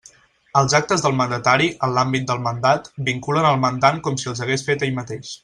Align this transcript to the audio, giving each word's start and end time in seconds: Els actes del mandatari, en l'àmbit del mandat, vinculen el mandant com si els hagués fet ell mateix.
Els 0.61 0.73
actes 0.77 1.03
del 1.03 1.13
mandatari, 1.19 1.67
en 1.87 1.93
l'àmbit 1.97 2.25
del 2.31 2.41
mandat, 2.47 2.89
vinculen 3.11 3.49
el 3.51 3.61
mandant 3.67 4.01
com 4.09 4.19
si 4.23 4.33
els 4.33 4.43
hagués 4.47 4.67
fet 4.71 4.89
ell 4.89 4.99
mateix. 5.03 5.37